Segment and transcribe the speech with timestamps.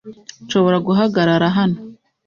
[0.43, 1.77] "Nshobora guhagarara hano